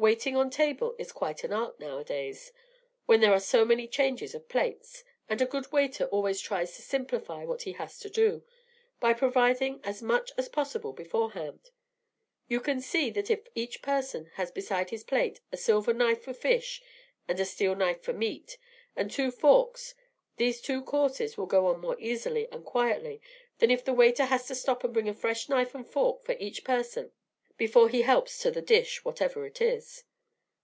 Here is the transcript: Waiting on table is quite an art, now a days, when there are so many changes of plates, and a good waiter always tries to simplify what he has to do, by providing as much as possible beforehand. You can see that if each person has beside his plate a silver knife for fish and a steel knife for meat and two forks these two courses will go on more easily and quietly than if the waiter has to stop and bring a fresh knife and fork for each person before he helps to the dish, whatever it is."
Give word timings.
Waiting 0.00 0.36
on 0.36 0.48
table 0.48 0.94
is 0.96 1.10
quite 1.10 1.42
an 1.42 1.52
art, 1.52 1.80
now 1.80 1.98
a 1.98 2.04
days, 2.04 2.52
when 3.06 3.20
there 3.20 3.32
are 3.32 3.40
so 3.40 3.64
many 3.64 3.88
changes 3.88 4.32
of 4.32 4.48
plates, 4.48 5.02
and 5.28 5.42
a 5.42 5.44
good 5.44 5.72
waiter 5.72 6.04
always 6.04 6.40
tries 6.40 6.76
to 6.76 6.82
simplify 6.82 7.44
what 7.44 7.62
he 7.62 7.72
has 7.72 7.98
to 7.98 8.08
do, 8.08 8.44
by 9.00 9.12
providing 9.12 9.80
as 9.82 10.00
much 10.00 10.30
as 10.38 10.48
possible 10.48 10.92
beforehand. 10.92 11.70
You 12.46 12.60
can 12.60 12.80
see 12.80 13.10
that 13.10 13.28
if 13.28 13.48
each 13.56 13.82
person 13.82 14.30
has 14.34 14.52
beside 14.52 14.90
his 14.90 15.02
plate 15.02 15.40
a 15.50 15.56
silver 15.56 15.92
knife 15.92 16.22
for 16.22 16.32
fish 16.32 16.80
and 17.26 17.40
a 17.40 17.44
steel 17.44 17.74
knife 17.74 18.00
for 18.00 18.12
meat 18.12 18.56
and 18.94 19.10
two 19.10 19.32
forks 19.32 19.96
these 20.36 20.60
two 20.60 20.80
courses 20.80 21.36
will 21.36 21.46
go 21.46 21.66
on 21.66 21.80
more 21.80 21.96
easily 21.98 22.46
and 22.52 22.64
quietly 22.64 23.20
than 23.58 23.72
if 23.72 23.84
the 23.84 23.92
waiter 23.92 24.26
has 24.26 24.46
to 24.46 24.54
stop 24.54 24.84
and 24.84 24.94
bring 24.94 25.08
a 25.08 25.12
fresh 25.12 25.48
knife 25.48 25.74
and 25.74 25.88
fork 25.88 26.22
for 26.22 26.36
each 26.38 26.62
person 26.62 27.10
before 27.56 27.88
he 27.88 28.02
helps 28.02 28.38
to 28.38 28.52
the 28.52 28.62
dish, 28.62 29.04
whatever 29.04 29.44
it 29.44 29.60
is." 29.60 30.04